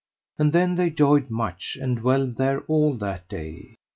[0.39, 3.75] And then they joyed much, and dwelled there all that day.